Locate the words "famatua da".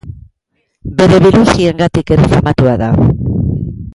2.33-2.91